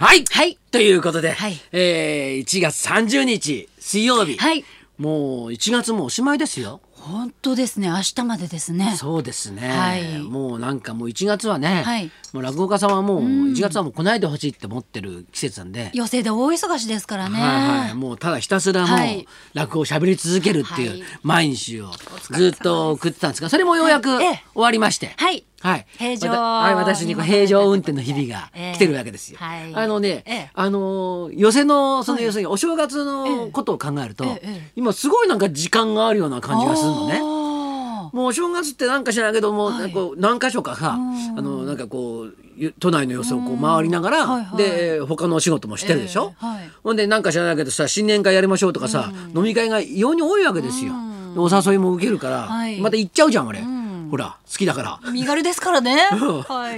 [0.00, 0.58] はい、はい。
[0.70, 1.60] ということで、はい。
[1.72, 4.64] えー、1月30日水曜日、はい。
[4.96, 5.12] もう
[5.50, 6.80] 1月もおしまいですよ。
[6.94, 7.88] 本当ですね。
[7.88, 8.94] 明日までですね。
[8.96, 10.18] そうですね、はい。
[10.22, 12.10] もうなんかもう1月はね、はい。
[12.32, 19.28] もう落語家さんはもう1月はもう来ないでほしいって思ってる季節なんで、寄席で大忙しですからね、はいはい、もうただひたすらもうはい。
[19.52, 21.02] 落語を喋り続けるっていうはい。
[21.22, 21.90] 毎日を
[22.30, 28.74] ずっと送ってたんですがそれもようやく終わりまして、はいはい、平常はい、私にこう平常運転の日々がええ。
[28.74, 29.38] 来てるわけですよ。
[29.38, 29.74] はい。
[29.74, 30.50] あのね、ええ。
[30.54, 34.72] あの寄席のそのはい要するにお正月のことを考えると、ええええ。
[34.74, 37.14] 今すごいなんか時間があるような感じがするのね。
[37.14, 39.92] ねもうお正月ってなんか知らないけども、はい。
[39.92, 41.38] こう何箇所かさ、うん。
[41.38, 44.56] あのなんかこうゆ都内の様子をこう回りながら、はいはい。
[44.56, 46.32] で他のお仕事もしてるでしょ。
[46.42, 46.70] ええはい。
[46.82, 50.94] ほんでなんか知らないけどさ新年会やりましょうとかさ、飲み会が異様に多いわけですよ。
[51.36, 52.80] お誘いも受けるから、はい。
[52.80, 53.79] また行っちゃうじゃんあれ、ん
[54.10, 55.12] ほら好きだから。
[55.12, 56.08] 身軽ですからね。
[56.12, 56.42] うん。
[56.42, 56.76] はい。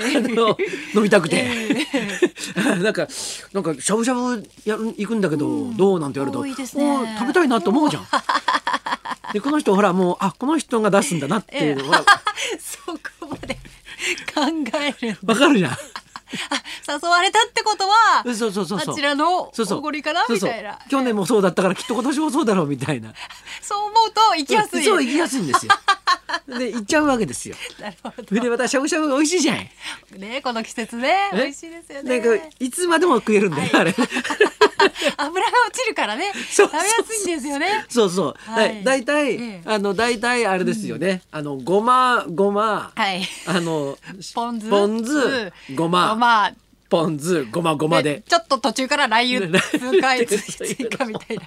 [0.94, 1.48] 飲みたくて、
[2.54, 3.08] なんか
[3.52, 8.06] なんかしゃぶしゃぶやる行くんだけど、どうなんて言われると食べたいなと思うじゃん。
[9.32, 12.04] でこの人ほらもうあこの人が出すんだなっていうのは。
[12.60, 13.54] そこまで
[14.34, 14.42] 考
[14.78, 15.76] えるわかるじゃん。
[16.88, 18.78] 誘われたってことはそうそうそうそう。
[18.92, 23.12] あちらのおごりかなそうそうみたいな去年もそうだったからきっと今年もそうだろうみたいな。
[23.60, 25.72] そう思うと行きやすいそう行きやすいんですよ。
[26.58, 27.56] で行っちゃうわけですよ。
[27.78, 29.68] なるほそれでまたしゃぶしゃぶ美味しいじゃん。
[30.12, 31.36] どねこの季節ねえ？
[31.36, 33.94] 美味しいですよねなんかいつまでも食えるんだよ、あれ。
[35.16, 36.32] 油が落ちるからね。
[36.50, 37.84] 食べやすいんですよね。
[37.88, 38.34] そうそう。
[38.38, 38.82] はい。
[38.82, 39.62] だいたい、ええ。
[39.64, 41.22] あのだいたいあれですよね。
[41.30, 43.22] あのごまごま、はい。
[43.46, 43.96] あの
[44.34, 44.68] ポン酢。
[44.68, 46.10] ポン酢ごま。
[46.10, 46.52] ごま
[46.92, 48.22] ポン酢ごまごまで。
[48.28, 51.44] ちょっと途中からラー油数回そう追加みたいな。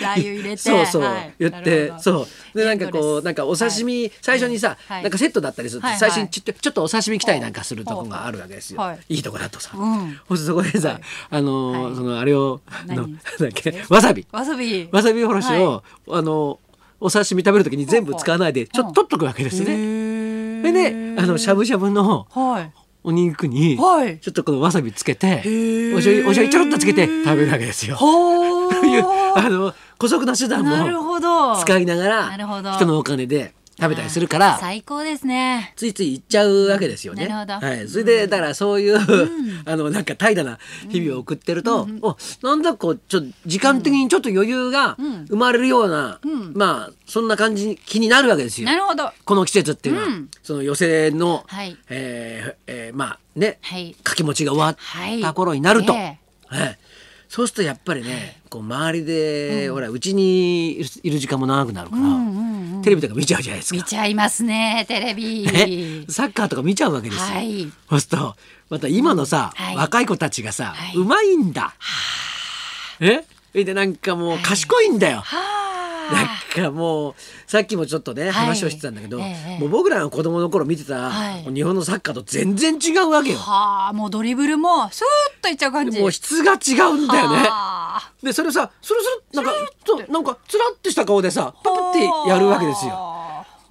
[0.00, 1.34] ラー油入れてそうそう、はい。
[1.38, 2.58] 言ってそう。
[2.58, 5.02] でなんかこうなんかお刺身、最初にさ、はい。
[5.02, 6.00] なんかセットだったりすると、はいはい。
[6.00, 9.16] 最初にちょっとちょっとお刺身来たりなんかするとこがあるわけですよ、はい。
[9.16, 10.18] い、いとこだとさ、うん。
[10.26, 11.00] ほそこでさ、はい。
[11.28, 11.94] あのーはい。
[11.96, 12.96] そのあれをあの何？
[12.96, 13.84] なんだっけ？
[13.90, 14.26] わさび。
[14.32, 14.88] わさび。
[14.90, 16.58] わさびおろしを、あの
[17.00, 19.76] お刺身食べるときに全部使わないでちょっと取っとくわけですね。
[19.76, 22.72] ねでねあのしゃぶしゃぶのはい
[23.04, 24.18] お肉に、はい。
[24.18, 25.92] ちょっとこのわさびつけてー。
[25.92, 27.96] お醤油お醤油ちょろっとつけて食べるわけですよ。
[27.96, 32.32] ほと いうあーの姑息な手段も使いながら
[32.76, 35.72] 人のお金で食べたりするから最高ですね。
[35.76, 37.26] ついつい行っちゃうわけですよね。
[37.26, 38.98] はい、それでだからそういう、
[39.66, 40.58] あのなんか怠惰な
[40.88, 44.96] 日々を送ってると、おなんだこうちょっと時間的にちょっと余裕が
[45.28, 46.52] 生まれるような、ん。
[46.54, 48.66] まあそんな感じに気になるわけですよ。
[48.66, 48.76] な。
[48.76, 49.10] るほど。
[49.24, 50.28] この季節っていうのは、うん。
[50.42, 51.76] その寄席の、はい。
[51.88, 53.92] えーえーまあね、はい。
[53.94, 56.18] 掛け持ちが終わはいった頃になると、え。
[56.46, 56.78] はい
[57.34, 62.82] そうするとやっぱりね、こう周りで、ほらうちにいる時間も長くなるから、うんうんうん。
[62.82, 63.76] テレビとか見ちゃうじゃないですか。
[63.76, 63.82] 見。
[63.82, 65.42] ちゃいますねテレビ。
[65.44, 67.24] ね、サッカーとか見ちゃうわけですよ。
[67.34, 67.72] はい。
[67.90, 68.36] そうすると
[68.70, 69.76] また今のさ、はい。
[69.76, 70.96] 若い子たちがさ、はい。
[70.96, 71.74] うまいんだ。
[73.00, 73.24] え？
[73.52, 75.22] でなんかもう賢いんだよ。
[75.22, 76.28] はなんあ
[76.62, 77.14] かもう
[77.46, 83.38] さっきもちょっとね、はい話をしてたんだけど、ええもう僕らが子供の頃見てた、はい日本のサッカーと全然違うわけよ。
[83.38, 87.36] はあもうドリブルもスーッといっちゃう感じもう質が違うんだよね。
[87.48, 93.13] はあでそれさスルスルなんかなんかつらっとした顔でさパパってやるわけですよ。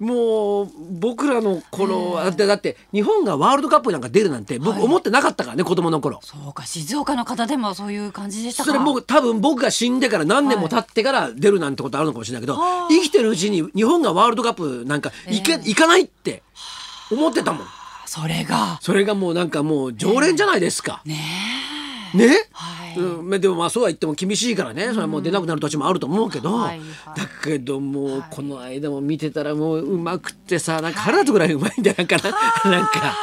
[0.00, 6.20] あもう僕らの頃だってだって日本がワールドカップなんか出るなんて僕思ってなかったからね、子供の頃。
[6.22, 8.72] そうか静岡の方でもそういう感じでしたか。
[8.72, 16.42] それ僕多分僕が死んでから何年も経ってから出るなんてことあるのかもしれないけど、はあ生きてるうちに日本がワールドカップなんか行け、行かないって
[17.10, 17.66] 思ってたもん。
[18.06, 18.78] それが。
[18.80, 21.02] それがもうなんかもう常連じゃないですか。
[21.04, 21.16] ね
[22.14, 22.28] ね？
[22.52, 22.98] はい。
[22.98, 26.84] うん、まあでもまあそうは言っても厳しいからね、それはもう出なくなる年もあると思うけど、はいは
[27.16, 27.18] い。
[27.18, 32.16] だけどもうこの間も見てたらもううまくってさなんか腹立つぐらいうまいんだよなんか。
[32.64, 33.14] ななんか。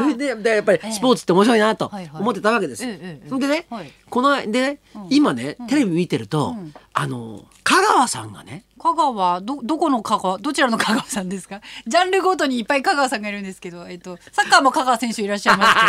[0.00, 2.22] それ ででやっぱりスポーツって面白いなとはいはい。
[2.22, 2.82] 思ってたわけです
[3.28, 3.92] それでね、はい。
[4.10, 4.78] このでね、
[5.10, 6.72] 今ねテレビ見てると、ん。
[6.92, 11.60] あの香川さんがね香川どどこの香川どちらの香川さんですか？
[11.86, 15.86] ジャンルごとにいっぱい香川さんがいるんですけど、えっと、サッカーも香川選手いらっしゃいますけど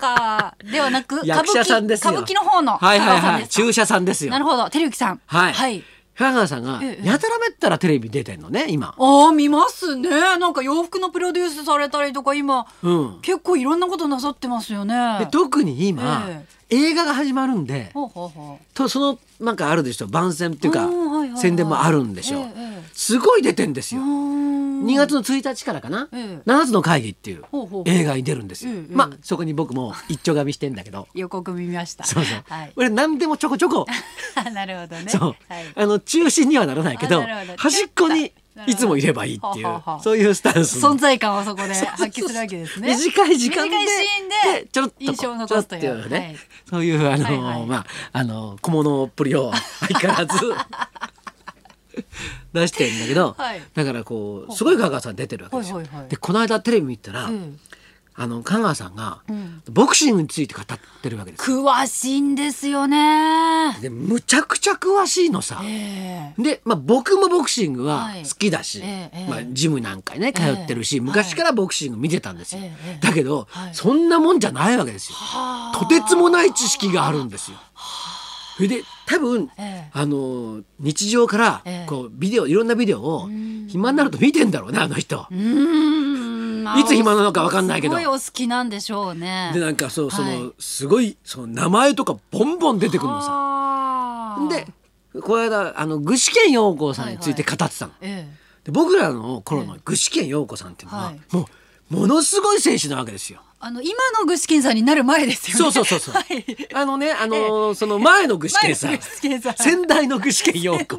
[0.00, 2.12] サッカーではなく歌舞 役者さん伎ですよ。
[2.12, 3.48] 歌舞伎の方の香はいはいはい。
[3.48, 4.30] 注射さんですよ。
[4.32, 4.38] な。
[4.38, 4.64] るほど。
[4.70, 5.20] 照之さん。
[5.26, 5.84] はい、はい、
[6.18, 8.94] 香川さんがええやたらめったらテレビ出てんのね今。
[8.98, 10.08] ああ見ますね。
[10.10, 13.18] なんか洋服のプロデュースされたりとか今、うん。
[13.22, 15.18] 結構いろんなことなさってますよね。
[15.20, 16.44] で特に今、え。
[16.72, 18.64] 映画が始まるんでほうほうほう。
[18.74, 20.06] とそのなんかあるでしょ？
[20.06, 22.82] 番宣っていうか、うん宣伝もあるんでしょ、ええええ。
[22.92, 24.06] すごい出てんですよ、うー。
[24.06, 26.50] ん2月の1日からかな、ええ。
[26.50, 27.44] 7つの会議っていう
[27.84, 31.06] 映画に出るんですよ、ええまあそこに僕も一丁紙してんだけど。
[31.14, 32.04] 予告見ました。
[32.04, 32.72] そうそう、はい。
[32.76, 33.86] 俺何でもちょこちょこ、
[34.54, 35.08] なるほどね。
[35.08, 35.64] そう、はい。
[35.74, 37.22] あの中心にはならないけど
[37.56, 38.32] 端っこに
[38.66, 42.96] いつもいればいいっていうはははそういうスタンス存在感をそこで発揮するわけですね。
[42.96, 43.76] 短い時間で
[44.70, 46.36] ちょろっと印象を残すというね、はい。
[46.68, 47.66] そういうあの、はいはい。
[47.66, 50.38] まああの小物っぷりを相変わらず
[52.52, 53.62] 出してるんだけど、はい。
[53.74, 55.76] だからこうすごい香川さん出てるわけですよ。
[55.76, 56.08] はいはいはい。
[56.08, 57.58] でこの間テレビ見たら、うん
[58.14, 59.62] あの香川さんが、ん。
[59.70, 60.66] ボクシングについて語っ
[61.02, 61.50] てるわけです。
[61.50, 61.62] よ。
[61.62, 63.78] 詳しいんですよね。
[63.80, 65.60] でむちゃくちゃ詳しいのさ。
[65.64, 68.24] えで、まあ、僕もボクシングははい。
[68.24, 69.30] 好きだし、ええええ。
[69.30, 72.62] まあ、ジムなんかにね通ってるし、ええ昔からボクシング見てたんですよ、
[73.00, 73.74] だけど、はい。
[73.74, 75.16] そんなもんじゃないわけですよ。
[75.16, 75.78] はあ。
[75.78, 77.56] とてつもない知識があるんですよ。
[78.56, 79.90] それで多分、ええ。
[79.94, 81.86] あの日常からええ。
[81.88, 83.28] こうビデオいろんなビデオを
[83.68, 85.26] 暇になると見てんだろうねあの人。
[85.30, 85.99] うーん
[86.78, 89.50] いつ暇なのかわかんないけどすごいお好きなんでしょうね。
[89.54, 93.30] でなんかそうその、はいすごいその名前とかボンボン出てくるのさ。
[93.30, 94.66] はあで
[95.20, 97.92] この間あの具志堅用高さんについて語ってたの。
[98.00, 98.28] え
[98.64, 101.44] で僕らの頃の具志堅用子さんっていうのは、はいもう
[101.90, 103.40] ものすごい選手なわけですよ。
[103.44, 105.64] えあの今の具志堅さんになる前ですよね。
[105.64, 106.14] そうそうそうそう。
[106.14, 106.68] はい。
[106.72, 108.98] あのねあのーその前の具志堅さん。
[108.98, 109.54] さん。
[109.56, 110.98] 先代の具志堅用子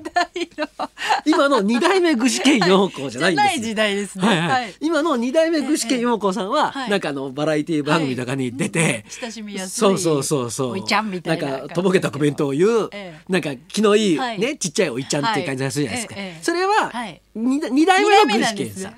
[1.26, 4.28] 今の二代目具志堅用子じゃないんですい時代ですね。
[4.28, 4.50] はいはい。
[4.50, 4.76] はい。
[4.80, 6.90] 今の二代目具志堅用子さんは、はい。
[6.92, 10.72] なんかあのバラエティ番組とかに出て、親しみやすいそうそうそうそう。
[10.74, 14.40] おいちゃんみたいななんかとぼけたコメントを言う、ええなんか気のいい、はい。
[14.40, 17.20] ねちっちゃいおいちゃんっていう感じがするじゃないですか、それは、はい。
[17.34, 18.96] 二二代目の具志堅さん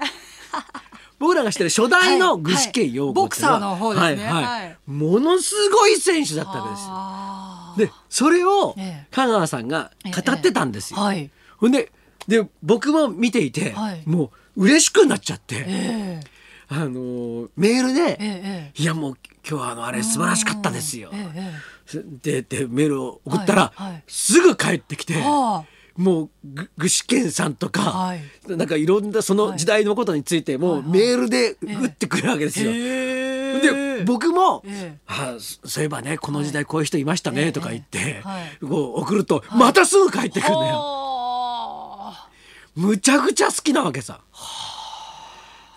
[1.23, 4.07] 僕らが知ってる初代の具志堅用ボクサーの方ですね。
[4.07, 4.43] はいはい。
[4.43, 4.77] はい。
[4.87, 6.87] ものすごい選手だったわけですよ。
[6.91, 9.07] あでそれをええ。
[9.09, 10.99] 香川さんが語ってたんですよ。
[10.99, 11.31] ええはい。
[11.57, 11.93] ほんで
[12.27, 14.03] で僕も見ていて、はい。
[14.05, 16.19] もう嬉しくなっちゃって、ええ。
[16.67, 19.17] あのーメールで、ええいやもう
[19.49, 21.09] 今日はあのあれ素晴らしかったですよ。
[21.13, 21.53] ええ
[21.95, 24.03] えででメールを送ったら、はいはい。
[24.09, 25.63] すぐ帰ってきて、は
[25.95, 28.22] もうぐ具志堅さんとか、はい。
[28.48, 32.72] なんかいろんなその時代のことについてもうメールで打ってくるわけですよ。
[32.74, 35.00] へで僕も、ええ。
[35.06, 37.51] あそそういえばねこの時代こういう人いましたね、ええ。
[37.51, 38.66] とか言って、はい。
[38.66, 40.74] こう送ると、またすぐ帰ってくるのよ。
[40.74, 42.30] は
[42.75, 44.22] むちゃくちゃ好きなわけさ。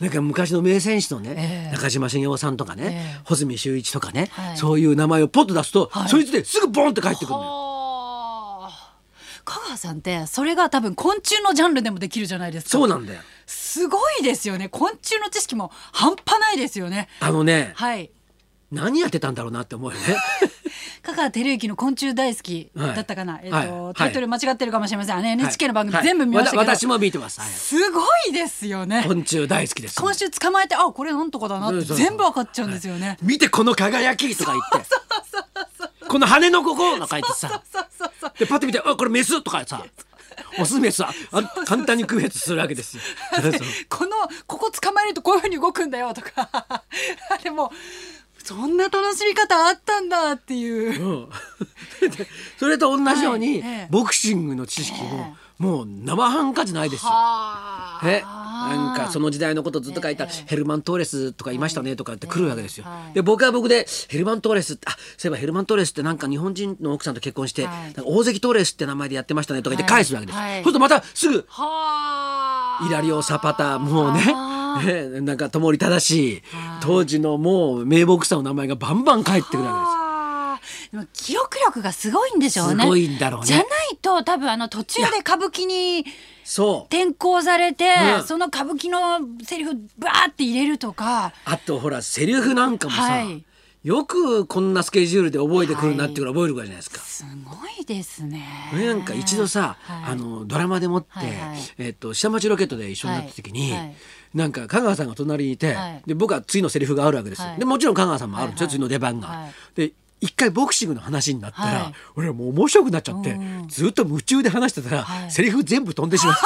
[0.01, 1.73] なんか昔の名選手のね、ええ。
[1.73, 3.21] 中島茂雄さんとかね、ええ。
[3.25, 4.57] 穂積修一とかね、はい。
[4.57, 6.09] そういう名前をポッと出すと、はい。
[6.09, 7.66] そいつですぐボンって帰ってくるのよ。
[9.47, 12.71] はあ香川さんってそれが多分昆虫のジャンルでもできるじゃないですか。
[12.71, 13.21] そうなんだよ。
[13.47, 14.69] すごいですよね。
[14.69, 17.09] 昆虫の知識も半端ないですよね。
[17.21, 18.11] あのね、はい。
[18.73, 20.05] 何やってたんだろうなって思うよね。
[21.03, 23.43] 香川照之の昆虫大好きだったかな、はい。
[23.45, 23.95] えっと、はい。
[23.95, 26.05] タイトル間違ってるかもしれません、あの NHK の番組はい。
[26.05, 27.41] 全部見ましたけど、わた私も見てます。
[27.41, 27.51] はい。
[27.51, 29.05] すごいですよね。
[29.07, 29.95] 昆虫大好きです。
[29.95, 32.07] 今週捕まえてあこれなんとかだなってそうそうそう。
[32.09, 34.89] 全部わかっちゃうんですよね、見てこの輝きとか言って。
[36.09, 37.63] この羽のこことか言ってさ。
[38.39, 39.85] でパッと見てあこれメスとかさ。
[40.59, 43.03] オスメスはあ簡単に区別するわけですよ。
[43.89, 44.11] この
[44.47, 46.49] ここ捕まえるとこういうふうに動くんだよとか。
[46.53, 46.83] あ
[47.43, 47.73] れも
[48.45, 51.03] そんな楽しみ方あったんだっていう。
[51.03, 51.31] うん。
[52.17, 53.71] でそれと同じように、はい。
[53.71, 53.89] ええ。
[53.91, 57.11] ボクシングの知識も、もう生半可じゃないですよ。
[57.11, 60.45] はえなんかその時代のことずっと書いたええ。
[60.49, 62.85] ヘルマン・トーレスとかいましたねとかって来るわけですよ。
[62.85, 67.69] はいで僕は僕でヘルマン・トーレスってあそういえばヘルマン・トーレスってなんか日本人の奥さんと結婚して、
[68.05, 70.39] 大関トーレスって名前でやってましたねとか言って返すわけです。
[70.39, 72.87] そうするとまたすぐはあ。
[72.87, 76.43] イラリオ・サパタもうねなんか友利正しい
[76.83, 80.06] 当時のもう名ボクサーの名前がバンバン返ってくるわけです
[81.13, 82.85] 記憶力がすごいんでしょうね。
[82.85, 83.47] すごいんだろうね。
[83.47, 83.67] じゃない
[84.01, 86.05] と多分あの途中で歌舞伎に
[86.45, 87.87] そう転校されて、
[88.19, 88.27] うん。
[88.27, 91.33] その歌舞伎のセリフバーって入れるとか。
[91.45, 93.45] あとほらセリフなんかもさ、はい。
[93.83, 97.01] よくこんなスケジュールで覚えてくるなっていうの覚えるからじゃないですか。
[97.01, 98.45] すごいですね。
[98.73, 100.13] なんか一度さ、はい。
[100.13, 101.59] あのドラマでもって、はいはい。
[101.79, 103.81] えっと下町ロケットで一緒になった時に、はい。
[103.81, 103.95] はい。
[104.35, 106.03] なんか香川さんが隣にいて、はい。
[106.05, 107.49] で僕は次のセリフがあるわけですよ。
[107.49, 107.59] はい。
[107.59, 108.77] でもちろん香川さんもあるんですよ、はいはい。
[108.77, 109.29] 次の出番が。
[109.29, 109.53] はい。
[109.75, 111.95] で一回ボクシングの話になったら、はい。
[112.17, 113.69] 俺はもう面白くなっちゃって、うん。
[113.69, 115.31] ずっと夢中で話してたら、はい。
[115.31, 116.43] セリフ全部飛んでしま って。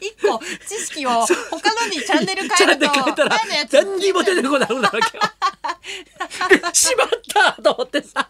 [0.00, 1.26] 一個知識を他
[1.74, 3.36] のにチャンネル変えると変えたら
[3.72, 5.22] 何にも出てこなくなるわけよ。
[6.72, 7.08] しまっ
[7.56, 8.28] たと思ってさ。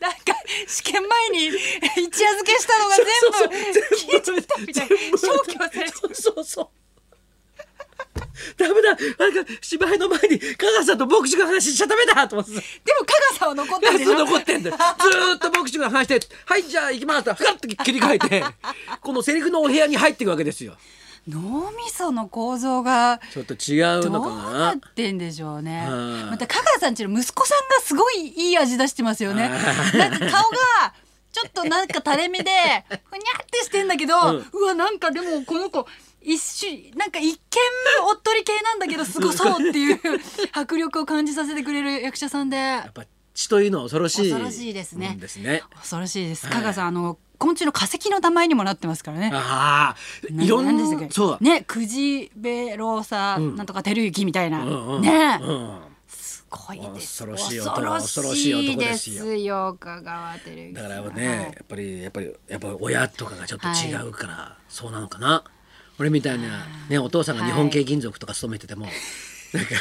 [0.00, 0.18] なんか
[0.66, 1.54] 試験前に一
[1.96, 3.56] 夜漬けしたのが全部
[3.96, 6.68] 消えちゃったみたいな消去されちゃそうそうそう。
[8.56, 14.76] ダメだなんか芝居の前に香川さんとボクシングの話しちゃダメだと思ってさでも香川さんは残ってるでしょ残ってんだよ。
[15.00, 18.44] ずーっとボクシングの話して「はいじゃあ行きます」とふわっと切り替えて
[19.00, 20.76] このセリフのお部屋に入っていくわけですよ。
[21.28, 25.78] 脳みその構造がちょっと違うのどうかなっなてんでしょうね。
[25.80, 25.88] はい
[26.32, 29.48] また香川さんちの息子さんがすごいいい味出してますよね。
[29.48, 29.56] は
[29.94, 30.94] いなんか顔が
[31.32, 32.50] ちょっとなんか垂れ目で
[33.08, 35.86] ふにゃってしてんだけど、ううんわなんかでもこの子
[36.24, 37.38] 一瞬なんか一見
[38.08, 40.00] おっとり系なんだけど すごそうっていう
[40.52, 42.56] 迫力を感じさせてくれる役者さんで。
[42.56, 45.16] やっぱ血というのは恐ろしい恐ろしいですね。
[45.18, 46.46] ですね恐ろしいです。
[46.46, 46.54] はい。
[46.54, 49.30] 加賀さんあの昆虫の化石の名前にもなってますからね。
[49.32, 49.96] あ
[50.30, 51.30] あないろんなそう。
[51.32, 53.56] だねクジベローサ、うん。
[53.56, 55.80] なんとか照之みたいな、うんうんね、うん。
[56.06, 57.24] すごいです。
[57.24, 59.24] 恐ろしい男恐恐ろしい男ですよ。
[59.24, 61.14] ですよ香川照之だからさん。
[61.14, 65.42] ね、やっぱりやっぱりやっぱり親とかがちょっと違うから、そうなのかな
[65.98, 68.86] 俺みたいなねお父さんが日本系金属とか勤めてても、
[69.52, 69.74] なんか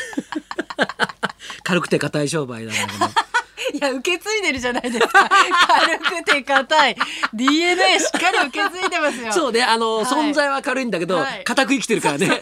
[1.64, 3.06] 軽くて硬い商売なんだけど。
[3.74, 5.30] いや受け継いでるじゃないですか。
[5.30, 6.96] 軽くて硬い。
[7.34, 9.32] DNA しっかり受け継いでますよ。
[9.34, 10.06] そうねあの、はい。
[10.06, 11.44] 存在は軽いんだけど、はい。
[11.44, 12.42] 固く生きてるからね。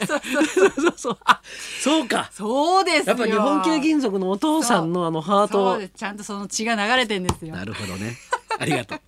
[0.97, 2.29] そうか。
[2.33, 3.03] そうですよ。
[3.07, 7.55] やっぱ日本系金属のお父さんのあのハートちゃんとその血が流れてんですよ。
[7.55, 8.17] なるほどね。
[8.57, 8.99] ありがとう。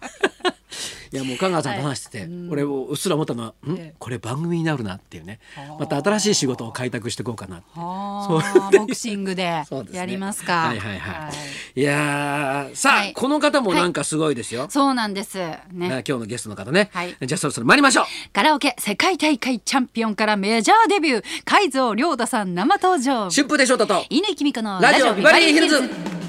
[1.13, 3.71] いやもう香川さんと話してて、俺もうっすら思ったのは、ん？
[3.71, 3.93] ええ。
[3.99, 5.39] これ番組になるなっていうね。
[5.77, 8.77] また新しい仕事を開拓していこうかなって。
[8.77, 9.43] ボクシングで
[9.91, 10.67] やりますか。
[10.67, 11.29] はいはいは
[11.75, 13.13] い、い、やーさあ、はい。
[13.13, 15.37] この方もなんかすごいですよ、そうなんです。
[15.37, 15.59] ね。
[15.73, 17.17] ね今日のゲストの方ね、はい。
[17.21, 18.05] じゃあそろそろ参りましょう。
[18.31, 21.23] カラオケ世界大会チャンピオンからメジャーデビュー。
[21.43, 23.29] 海蔵亮太さん生登場。
[23.29, 26.20] 春風亭昇太と稲木美香のラジオビバリーヒルズ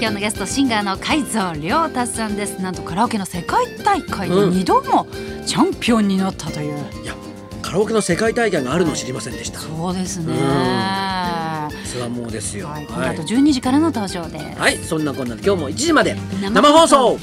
[0.00, 2.58] 今日のゲストシンガーの海蔵亮太さんです。
[2.62, 4.50] なんとカラオケの世界大会でうん。
[4.54, 5.06] 2度も
[5.44, 7.14] チャンピオンになったという、いや
[7.60, 10.40] カラオケの世界大会があるのを知りませんでした、そうですね、うん。
[10.40, 12.66] はもうですよ。
[12.80, 17.18] い、この後12時からの登場です、はい、そんなこんなで今日も1時まで生生放送